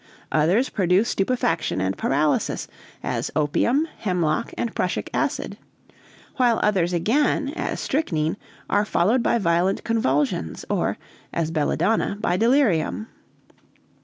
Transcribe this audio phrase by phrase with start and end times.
[0.31, 2.67] Others produce stupefaction and paralysis,
[3.03, 5.59] as opium, hemlock, and prussic acid;
[6.37, 8.35] while others again, as strychnine,
[8.67, 10.97] are followed by violent convulsions, or,
[11.31, 13.09] as belladonna, by delirium.